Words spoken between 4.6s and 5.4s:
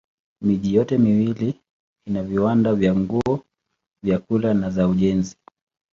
za ujenzi.